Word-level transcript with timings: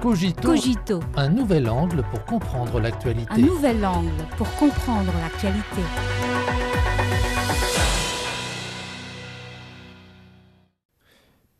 Cogito, 0.00 0.42
Cogito, 0.42 1.00
un 1.16 1.28
nouvel 1.30 1.68
angle 1.68 2.02
pour 2.10 2.24
comprendre 2.26 2.78
l'actualité. 2.80 3.32
un 3.32 3.38
nouvel 3.38 3.84
angle 3.84 4.10
pour 4.36 4.50
comprendre 4.56 5.12
l'actualité. 5.20 5.82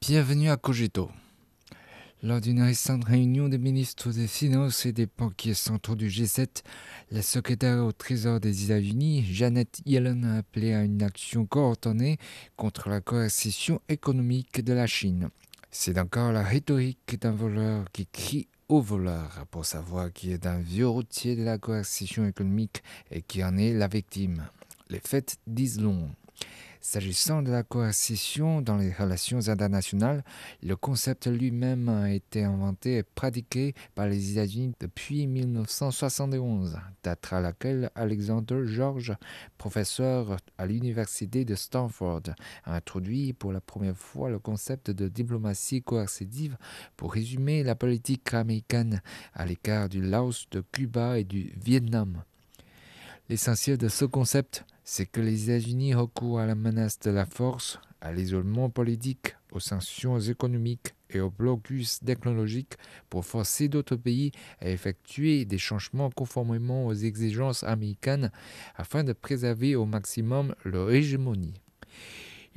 Bienvenue 0.01 0.51
à 0.51 0.57
Cogito. 0.57 1.11
Lors 2.23 2.41
d'une 2.41 2.63
récente 2.63 3.05
réunion 3.05 3.49
des 3.49 3.59
ministres 3.59 4.11
des 4.13 4.27
Finances 4.27 4.85
et 4.85 4.93
des 4.93 5.07
banquiers 5.07 5.55
centraux 5.55 5.97
du 5.97 6.09
G7, 6.09 6.63
la 7.11 7.23
secrétaire 7.23 7.85
au 7.85 7.93
Trésor 7.93 8.41
des 8.41 8.65
États-Unis, 8.65 9.25
Janet 9.31 9.81
Yellen, 9.87 10.25
a 10.25 10.39
appelé 10.39 10.75
à 10.75 10.83
une 10.83 11.03
action 11.03 11.47
coordonnée 11.47 12.19
contre 12.57 12.91
la 12.91 13.01
coercition 13.01 13.81
économique 13.89 14.63
de 14.63 14.73
la 14.73 14.87
Chine. 14.87 15.31
C'est 15.79 15.99
encore 15.99 16.33
la 16.33 16.43
rhétorique 16.43 17.21
d'un 17.21 17.33
voleur 17.33 17.85
qui 17.93 18.07
crie 18.07 18.49
au 18.69 18.81
voleur 18.81 19.45
pour 19.51 19.67
savoir 19.67 20.11
qui 20.11 20.33
est 20.33 20.47
un 20.47 20.59
vieux 20.59 20.89
routier 20.89 21.37
de 21.37 21.45
la 21.45 21.59
coercition 21.59 22.27
économique 22.27 22.83
et 23.11 23.21
qui 23.21 23.45
en 23.45 23.59
est 23.59 23.75
la 23.75 23.87
victime. 23.87 24.49
Les 24.89 25.01
faits 25.01 25.37
disent 25.47 25.79
long. 25.79 26.09
S'agissant 26.81 27.43
de 27.43 27.51
la 27.51 27.63
coercition 27.63 28.61
dans 28.61 28.77
les 28.77 28.93
relations 28.93 29.49
internationales, 29.49 30.25
le 30.63 30.77
concept 30.77 31.27
lui-même 31.27 31.89
a 31.89 32.13
été 32.13 32.45
inventé 32.45 32.99
et 32.99 33.03
pratiqué 33.03 33.75
par 33.95 34.07
les 34.07 34.33
États-Unis 34.33 34.73
depuis 34.79 35.27
1971, 35.27 36.79
date 37.03 37.33
à 37.33 37.41
laquelle 37.41 37.91
Alexander 37.95 38.63
George, 38.67 39.15
professeur 39.59 40.37
à 40.59 40.67
l'université 40.67 41.45
de 41.45 41.55
Stanford, 41.55 42.23
a 42.65 42.77
introduit 42.77 43.33
pour 43.33 43.53
la 43.53 43.61
première 43.61 43.97
fois 43.97 44.31
le 44.31 44.39
concept 44.39 44.91
de 44.91 45.09
diplomatie 45.09 45.83
coercitive 45.83 46.57
pour 46.97 47.13
résumer 47.13 47.63
la 47.63 47.75
politique 47.75 48.33
américaine 48.35 49.03
à 49.35 49.47
l'écart 49.47 49.89
du 49.89 50.01
Laos, 50.01 50.47
de 50.51 50.63
Cuba 50.73 51.19
et 51.19 51.25
du 51.25 51.53
Vietnam. 51.57 52.23
L'essentiel 53.29 53.77
de 53.77 53.89
ce 53.89 54.05
concept, 54.05 54.65
c'est 54.89 55.05
que 55.05 55.21
les 55.21 55.51
États-Unis 55.51 55.95
recourent 55.95 56.39
à 56.39 56.47
la 56.47 56.55
menace 56.55 57.01
de 57.01 57.11
la 57.11 57.27
force, 57.27 57.81
à 58.01 58.13
l'isolement 58.13 58.71
politique, 58.71 59.35
aux 59.51 59.59
sanctions 59.59 60.21
économiques 60.21 60.95
et 61.11 61.19
au 61.19 61.29
blocus 61.29 61.99
technologique 61.99 62.75
pour 63.11 63.25
forcer 63.25 63.69
d'autres 63.69 63.97
pays 63.97 64.31
à 64.61 64.71
effectuer 64.71 65.45
des 65.45 65.59
changements 65.59 66.11
conformément 66.11 66.87
aux 66.87 66.95
exigences 66.95 67.65
américaines 67.65 68.31
afin 68.77 69.03
de 69.03 69.13
préserver 69.13 69.75
au 69.75 69.87
maximum 69.87 70.55
leur 70.65 70.93
hégémonie. 70.93 71.61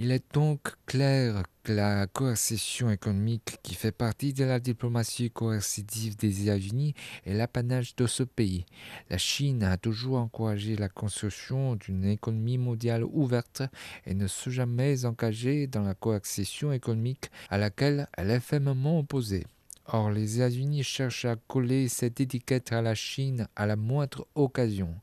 Il 0.02 0.14
est 0.14 0.33
donc 0.33 0.75
clair 0.86 1.44
que 1.61 1.73
la 1.73 2.08
coercition 2.08 2.89
économique 2.89 3.58
qui 3.64 3.75
fait 3.75 3.92
partie 3.92 4.31
de 4.31 4.45
la 4.45 4.61
diplomatie 4.61 5.30
coercitive 5.30 6.16
des 6.16 6.44
États-Unis 6.44 6.94
est 7.25 7.33
l'apanage 7.33 7.97
de 7.97 8.08
ce 8.08 8.23
pays. 8.23 8.66
La 9.09 9.17
Chine 9.17 9.61
a 9.61 9.75
toujours 9.75 10.19
encouragé 10.19 10.78
la 10.78 10.88
construction 10.88 11.75
d'une 11.75 12.06
économie 12.06 12.58
mondiale 12.58 13.03
ouverte 13.03 13.61
et 14.06 14.14
ne 14.14 14.28
s'est 14.28 14.52
jamais 14.52 15.03
engagée 15.03 15.67
dans 15.67 15.83
la 15.83 15.95
coercition 15.95 16.72
économique 16.72 17.30
à 17.50 17.58
laquelle 17.58 18.08
elle 18.13 18.31
est 18.31 18.39
fermement 18.39 19.00
opposée. 19.00 19.44
Or, 19.91 20.11
les 20.11 20.35
États-Unis 20.35 20.83
cherchent 20.83 21.25
à 21.25 21.35
coller 21.35 21.87
cette 21.87 22.21
étiquette 22.21 22.71
à 22.71 22.81
la 22.83 22.93
Chine 22.93 23.47
à 23.55 23.65
la 23.65 23.75
moindre 23.75 24.27
occasion. 24.35 24.93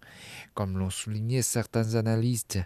Comme 0.54 0.78
l'ont 0.78 0.90
souligné 0.90 1.42
certains 1.42 1.96
analystes, 1.96 2.60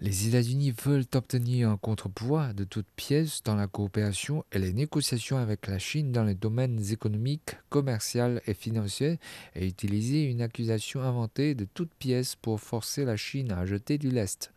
les 0.00 0.26
États-Unis 0.26 0.74
veulent 0.84 1.04
obtenir 1.14 1.70
un 1.70 1.76
contrepoids 1.76 2.52
de 2.54 2.64
toutes 2.64 2.90
pièces 2.96 3.44
dans 3.44 3.54
la 3.54 3.68
coopération 3.68 4.44
et 4.50 4.58
les 4.58 4.72
négociations 4.72 5.36
avec 5.36 5.68
la 5.68 5.78
Chine 5.78 6.10
dans 6.10 6.24
les 6.24 6.34
domaines 6.34 6.80
économiques, 6.90 7.56
commerciaux 7.68 8.40
et 8.48 8.54
financiers 8.54 9.20
et 9.54 9.64
utiliser 9.64 10.24
une 10.24 10.42
accusation 10.42 11.02
inventée 11.02 11.54
de 11.54 11.66
toutes 11.72 11.94
pièces 11.94 12.34
pour 12.34 12.60
forcer 12.60 13.04
la 13.04 13.16
Chine 13.16 13.52
à 13.52 13.64
jeter 13.64 13.96
du 13.96 14.10
lest. 14.10 14.52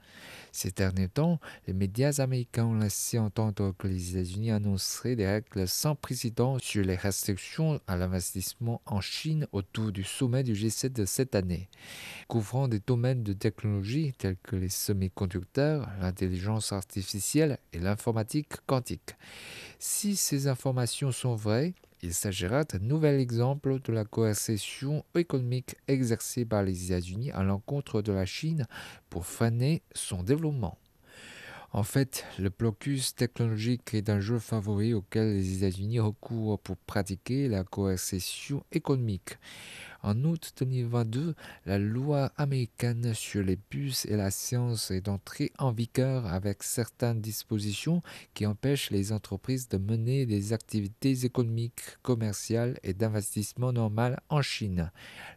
Ces 0.52 0.72
derniers 0.72 1.08
temps, 1.08 1.40
les 1.66 1.74
médias 1.74 2.20
américains 2.20 2.66
ont 2.66 2.78
laissé 2.78 3.18
entendre 3.18 3.74
que 3.78 3.88
les 3.88 4.12
États-Unis 4.12 4.52
annonceraient 4.52 5.16
des 5.16 5.26
règles 5.26 5.68
sans 5.68 5.96
précédent 5.96 6.60
sur 6.60 6.86
les 6.86 6.96
restrictions 6.96 7.82
à 7.88 7.98
l'investissement 7.98 8.82
en 8.86 9.02
Chine 9.02 9.48
autour 9.52 9.92
du 9.92 10.04
sommet 10.04 10.44
du 10.44 10.54
G7 10.54 10.94
de 10.94 11.06
cette 11.06 11.34
année, 11.34 11.70
couvrant 12.28 12.68
des 12.68 12.80
domaines 12.80 13.24
de 13.24 13.34
technologie 13.34 14.14
tels 14.18 14.38
que 14.44 14.56
les 14.56 14.70
semi-conducteurs, 14.70 15.90
l'intelligence 16.00 16.72
artificielle 16.72 17.58
et 17.72 17.80
l'informatique 17.80 18.54
quantique. 18.68 19.16
Si 19.80 20.16
ces 20.16 20.48
informations 20.48 21.12
sont 21.12 21.36
vraies, 21.36 21.74
il 22.04 22.14
s'agira 22.14 22.66
d'un 22.66 22.80
nouvel 22.80 23.18
exemple 23.20 23.80
de 23.82 23.94
la 23.94 24.04
coercition 24.04 25.06
économique 25.16 25.78
exercée 25.88 26.44
par 26.44 26.62
les 26.62 26.88
États-Unis 26.88 27.32
à 27.32 27.44
l'encontre 27.44 28.02
de 28.02 28.12
la 28.12 28.26
Chine 28.26 28.68
pour 29.10 29.26
freiner 29.26 29.84
son 29.96 30.22
développement. 30.22 30.78
En 31.72 31.84
fait, 31.84 32.26
le 32.38 32.50
blocus 32.50 33.16
technologique 33.16 33.94
est 33.94 34.10
un 34.10 34.20
jeu 34.20 34.38
favori 34.38 34.94
auquel 34.94 35.34
les 35.34 35.58
États-Unis 35.58 36.02
recourent 36.02 36.60
pour 36.60 36.76
pratiquer 36.76 37.48
la 37.48 37.64
coercition 37.64 38.64
économique. 38.74 39.38
En 40.04 40.22
août 40.26 40.52
2022, 40.60 41.34
la 41.66 41.80
loi 41.80 42.34
américaine 42.36 43.14
sur 43.14 43.42
les 43.42 43.58
bus 43.72 44.06
et 44.06 44.18
la 44.18 44.32
science 44.32 44.92
est 44.92 45.08
entrée 45.08 45.54
en 45.60 45.72
vigueur 45.72 46.26
avec 46.26 46.62
certaines 46.62 47.22
dispositions 47.22 48.04
qui 48.34 48.46
empêchent 48.46 48.92
les 48.92 49.14
entreprises 49.14 49.70
de 49.70 49.78
mener 49.78 50.26
des 50.26 50.52
activités 50.52 51.24
économiques, 51.24 51.80
commerciales 52.02 52.78
et 52.84 52.94
d'investissement 52.94 53.72
normales 53.72 54.20
en 54.28 54.42
Chine. 54.42 54.92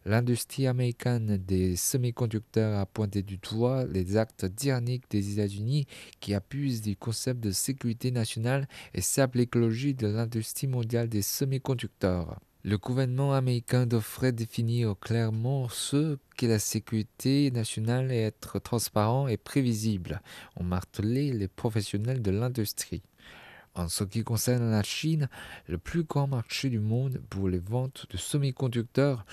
L'industrie 0.04 0.66
américaine 0.66 1.36
des 1.36 1.76
semi-conducteurs 1.76 2.80
a 2.80 2.86
pointé 2.86 3.22
du 3.22 3.38
doigt 3.38 3.84
les 3.84 4.16
actes 4.16 4.52
tyranniques 4.56 5.08
des 5.10 5.34
États-Unis 5.34 5.86
qui 6.18 6.34
abusent 6.34 6.82
du 6.82 6.96
concept 6.96 7.38
de 7.38 7.52
sécurité 7.52 8.10
nationale 8.10 8.66
et 8.94 9.00
sapent 9.00 9.36
l'écologie 9.36 9.94
de 9.94 10.08
l'industrie 10.08 10.66
mondiale 10.66 11.08
des 11.08 11.22
semi-conducteurs. 11.22 12.40
Le 12.68 12.78
gouvernement 12.78 13.32
américain 13.32 13.86
devrait 13.86 14.32
définir 14.32 14.98
clairement 14.98 15.68
ce 15.68 16.18
qu'est 16.36 16.48
la 16.48 16.58
sécurité 16.58 17.52
nationale 17.52 18.10
et 18.10 18.22
être 18.22 18.58
transparent 18.58 19.28
et 19.28 19.36
prévisible, 19.36 20.20
ont 20.56 20.64
martelé 20.64 21.32
les 21.32 21.46
professionnels 21.46 22.22
de 22.22 22.32
l'industrie. 22.32 23.02
En 23.76 23.88
ce 23.88 24.04
qui 24.04 24.24
concerne 24.24 24.70
la 24.70 24.82
Chine, 24.82 25.28
le 25.68 25.76
plus 25.76 26.04
grand 26.04 26.26
marché 26.26 26.70
du 26.70 26.80
monde 26.80 27.20
pour 27.28 27.50
les 27.50 27.58
ventes 27.58 28.06
de 28.08 28.16
semi-conducteurs, 28.16 29.26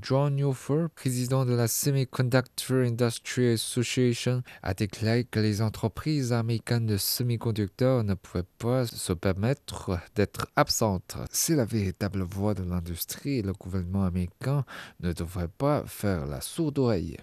John 0.00 0.38
Yofer, 0.38 0.86
président 0.94 1.44
de 1.44 1.52
la 1.52 1.68
Semiconductor 1.68 2.86
Industry 2.86 3.48
Association, 3.48 4.42
a 4.62 4.72
déclaré 4.72 5.24
que 5.24 5.40
les 5.40 5.60
entreprises 5.60 6.32
américaines 6.32 6.86
de 6.86 6.96
semi-conducteurs 6.96 8.02
ne 8.02 8.14
pouvaient 8.14 8.48
pas 8.56 8.86
se 8.86 9.12
permettre 9.12 9.98
d'être 10.14 10.46
absentes. 10.56 11.18
C'est 11.30 11.56
la 11.56 11.66
véritable 11.66 12.22
voie 12.22 12.54
de 12.54 12.62
l'industrie 12.62 13.40
et 13.40 13.42
le 13.42 13.52
gouvernement 13.52 14.04
américain 14.04 14.64
ne 15.00 15.12
devrait 15.12 15.48
pas 15.48 15.84
faire 15.86 16.24
la 16.24 16.40
sourde 16.40 16.78
oreille. 16.78 17.18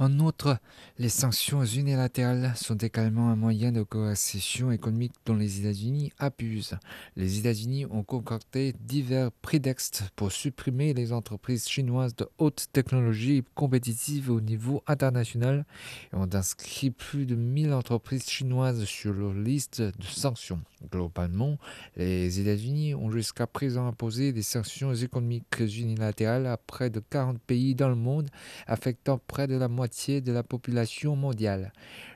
En 0.00 0.18
outre, 0.18 0.56
les 0.98 1.10
sanctions 1.10 1.62
unilatérales 1.62 2.54
sont 2.56 2.78
également 2.78 3.28
un 3.28 3.36
moyen 3.36 3.70
de 3.70 3.82
coercition 3.82 4.72
économique 4.72 5.12
dont 5.26 5.34
les 5.36 5.60
États-Unis 5.60 6.10
abusent. 6.18 6.78
Les 7.16 7.38
États-Unis 7.38 7.84
ont 7.84 8.02
concocté 8.02 8.74
divers 8.80 9.30
prétextes 9.30 10.04
pour 10.16 10.32
supprimer 10.32 10.94
les 10.94 11.12
entreprises 11.12 11.68
chinoises 11.68 12.16
de 12.16 12.26
haute 12.38 12.68
technologie 12.72 13.44
compétitives 13.54 14.30
au 14.30 14.40
niveau 14.40 14.82
international 14.86 15.66
et 16.14 16.16
ont 16.16 16.30
inscrit 16.32 16.90
plus 16.90 17.26
de 17.26 17.34
1000 17.34 17.74
entreprises 17.74 18.26
chinoises 18.26 18.84
sur 18.84 19.12
leur 19.12 19.34
liste 19.34 19.82
de 19.82 20.04
sanctions. 20.04 20.62
Globalement, 20.90 21.58
les 21.98 22.40
États-Unis 22.40 22.94
ont 22.94 23.10
jusqu'à 23.10 23.46
présent 23.46 23.86
imposé 23.86 24.32
des 24.32 24.40
sanctions 24.40 24.94
économiques 24.94 25.58
unilatérales 25.60 26.46
à 26.46 26.56
près 26.56 26.88
de 26.88 27.00
40 27.00 27.38
pays 27.38 27.74
dans 27.74 27.90
le 27.90 27.96
monde, 27.96 28.30
affectant 28.66 29.20
près 29.26 29.46
de 29.46 29.56
la 29.56 29.68
de 29.90 30.32
la 30.32 30.42
population 30.42 31.16
mondiale. 31.16 31.72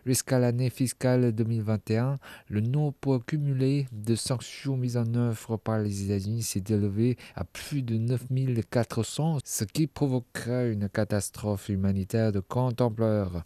Jusqu'à 0.06 0.38
l'année 0.38 0.71
fiscale 0.71 1.32
2021, 1.32 2.19
le 2.49 2.61
nombre 2.61 3.19
cumulé 3.19 3.87
de 3.93 4.15
sanctions 4.15 4.76
mises 4.76 4.97
en 4.97 5.12
œuvre 5.15 5.56
par 5.56 5.81
les 5.81 6.05
États-Unis 6.05 6.43
s'est 6.43 6.65
élevé 6.69 7.17
à 7.35 7.44
plus 7.44 7.82
de 7.82 7.97
9400, 7.97 9.38
ce 9.44 9.65
qui 9.65 9.87
provoquera 9.87 10.67
une 10.67 10.88
catastrophe 10.88 11.69
humanitaire 11.69 12.32
de 12.32 12.43
grande 12.49 12.81
ampleur. 12.81 13.44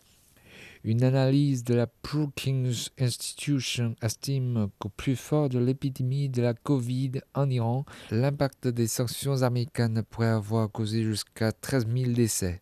Une 0.85 1.03
analyse 1.03 1.65
de 1.65 1.75
la 1.75 1.87
Brookings 2.03 2.89
Institution 2.99 3.97
estime 4.01 4.69
qu'au 4.79 4.91
plus 4.91 5.17
fort 5.17 5.49
de 5.49 5.59
l'épidémie 5.59 6.29
de 6.29 6.43
la 6.43 6.55
Covid 6.55 7.21
en 7.35 7.51
Iran, 7.51 7.85
l'impact 8.11 8.69
des 8.69 8.87
sanctions 8.87 9.43
américaines 9.43 10.03
pourrait 10.09 10.29
avoir 10.29 10.71
causé 10.71 11.03
jusqu'à 11.03 11.51
13 11.51 11.87
000 11.93 12.13
décès. 12.13 12.61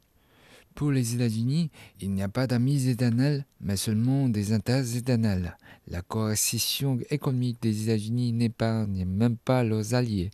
Pour 0.76 0.92
les 0.92 1.14
États-Unis, 1.14 1.70
il 2.02 2.10
n'y 2.10 2.22
a 2.22 2.28
pas 2.28 2.46
d'amis 2.46 2.86
éternels, 2.86 3.46
mais 3.62 3.78
seulement 3.78 4.28
des 4.28 4.52
intérêts 4.52 4.94
éternels. 4.94 5.56
La 5.88 6.02
coercition 6.02 6.98
économique 7.08 7.62
des 7.62 7.84
États-Unis 7.84 8.34
n'épargne 8.34 9.06
même 9.06 9.38
pas 9.38 9.64
leurs 9.64 9.94
alliés. 9.94 10.30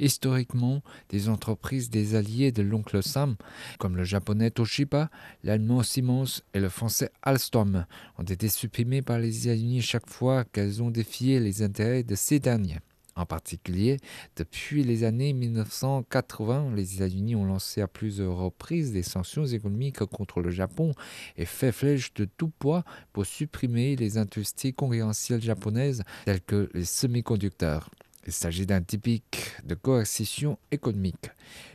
Historiquement, 0.00 0.82
des 1.10 1.28
entreprises 1.28 1.90
des 1.90 2.16
alliés 2.16 2.50
de 2.50 2.62
l'oncle 2.62 3.04
Sam, 3.04 3.36
comme 3.78 3.96
le 3.96 4.02
japonais 4.02 4.50
Toshiba, 4.50 5.10
l'allemand 5.44 5.84
Siemens 5.84 6.42
et 6.54 6.58
le 6.58 6.70
français 6.70 7.12
Alstom, 7.22 7.86
ont 8.18 8.24
été 8.24 8.48
supprimées 8.48 9.02
par 9.02 9.20
les 9.20 9.46
États-Unis 9.46 9.80
chaque 9.80 10.10
fois 10.10 10.42
qu'elles 10.42 10.82
ont 10.82 10.90
défié 10.90 11.38
les 11.38 11.62
intérêts 11.62 12.02
de 12.02 12.16
ces 12.16 12.40
derniers. 12.40 12.80
En 13.16 13.26
particulier, 13.26 13.98
depuis 14.36 14.82
les 14.82 15.04
années 15.04 15.32
1980, 15.32 16.72
les 16.74 16.96
États-Unis 16.96 17.36
ont 17.36 17.44
lancé 17.44 17.80
à 17.80 17.86
plusieurs 17.86 18.36
reprises 18.36 18.92
des 18.92 19.04
sanctions 19.04 19.46
économiques 19.46 20.00
contre 20.04 20.40
le 20.40 20.50
Japon 20.50 20.92
et 21.36 21.44
fait 21.44 21.70
flèche 21.70 22.12
de 22.14 22.24
tout 22.24 22.50
poids 22.58 22.84
pour 23.12 23.24
supprimer 23.24 23.94
les 23.94 24.18
industries 24.18 24.74
concurrentielles 24.74 25.42
japonaises 25.42 26.02
telles 26.24 26.40
que 26.40 26.68
les 26.74 26.84
semi-conducteurs. 26.84 27.88
Il 28.26 28.32
s'agit 28.32 28.66
d'un 28.66 28.80
typique 28.80 29.52
de 29.64 29.74
coercition 29.74 30.58
économique. 30.70 31.30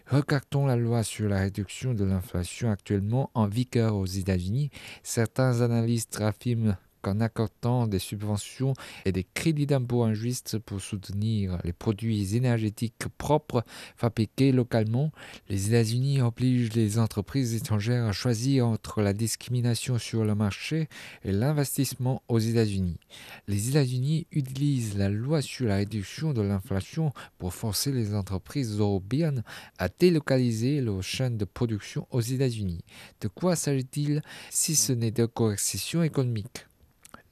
Regardons 0.07 0.65
la 0.65 0.75
loi 0.75 1.03
sur 1.03 1.30
la 1.30 1.39
réduction 1.39 1.94
de 1.94 2.03
l'inflation 2.03 2.71
actuellement 2.71 3.30
en 3.35 3.45
vigueur 3.45 3.95
aux 3.95 4.07
États-Unis. 4.07 4.71
Certains 5.03 5.62
analystes 5.62 6.19
affirment 6.21 6.75
qu'en 7.01 7.19
accordant 7.19 7.87
des 7.87 7.99
subventions 7.99 8.73
et 9.05 9.11
des 9.11 9.25
crédits 9.33 9.65
d'impôt 9.65 10.03
injustes 10.03 10.57
pour 10.59 10.81
soutenir 10.81 11.59
les 11.63 11.73
produits 11.73 12.35
énergétiques 12.35 13.07
propres 13.17 13.63
fabriqués 13.95 14.51
localement, 14.51 15.11
les 15.49 15.67
États-Unis 15.67 16.21
obligent 16.21 16.73
les 16.73 16.99
entreprises 16.99 17.55
étrangères 17.55 18.05
à 18.05 18.11
choisir 18.11 18.67
entre 18.67 19.01
la 19.01 19.13
discrimination 19.13 19.97
sur 19.97 20.23
le 20.23 20.35
marché 20.35 20.87
et 21.23 21.31
l'investissement 21.31 22.23
aux 22.27 22.39
États-Unis. 22.39 22.99
Les 23.47 23.69
États-Unis 23.69 24.27
utilisent 24.31 24.97
la 24.97 25.09
loi 25.09 25.41
sur 25.41 25.67
la 25.67 25.77
réduction 25.77 26.33
de 26.33 26.41
l'inflation 26.41 27.11
pour 27.37 27.53
forcer 27.53 27.91
les 27.91 28.15
entreprises 28.15 28.79
européennes 28.79 29.43
à 29.77 29.89
délocaliser 29.89 30.81
leurs 30.81 31.03
chaînes 31.03 31.37
de 31.37 31.45
production 31.45 32.07
aux 32.11 32.21
États-Unis. 32.21 32.83
De 33.21 33.27
quoi 33.27 33.55
s'agit-il 33.55 34.21
si 34.49 34.75
ce 34.75 34.93
n'est 34.93 35.11
de 35.11 35.25
coercition 35.25 36.03
économique? 36.03 36.69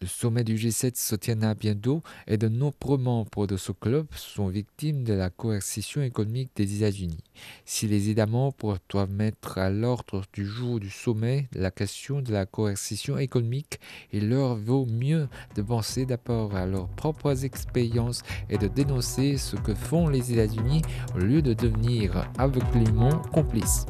Le 0.01 0.07
sommet 0.07 0.43
du 0.43 0.55
G7 0.55 0.95
se 0.95 1.15
tiendra 1.15 1.53
bientôt 1.53 2.01
et 2.27 2.37
de 2.37 2.47
nombreux 2.47 2.97
membres 2.97 3.47
de 3.47 3.57
ce 3.57 3.71
club 3.71 4.07
sont 4.15 4.47
victimes 4.47 5.03
de 5.03 5.13
la 5.13 5.29
coercition 5.29 6.01
économique 6.01 6.51
des 6.55 6.77
États-Unis. 6.77 7.23
Si 7.65 7.87
les 7.87 8.09
États 8.09 8.25
membres 8.25 8.77
doivent 8.89 9.11
mettre 9.11 9.57
à 9.57 9.69
l'ordre 9.69 10.23
du 10.33 10.45
jour 10.45 10.79
du 10.79 10.89
sommet 10.89 11.47
la 11.53 11.71
question 11.71 12.21
de 12.21 12.31
la 12.31 12.45
coercition 12.45 13.17
économique, 13.17 13.79
il 14.11 14.29
leur 14.29 14.55
vaut 14.55 14.85
mieux 14.85 15.27
de 15.55 15.61
penser 15.61 16.05
d'abord 16.05 16.55
à 16.55 16.65
leurs 16.65 16.89
propres 16.89 17.45
expériences 17.45 18.21
et 18.49 18.57
de 18.57 18.67
dénoncer 18.67 19.37
ce 19.37 19.55
que 19.55 19.73
font 19.73 20.09
les 20.09 20.31
États-Unis 20.31 20.81
au 21.15 21.19
lieu 21.19 21.41
de 21.41 21.53
devenir 21.53 22.29
aveuglément 22.37 23.21
complices. 23.33 23.85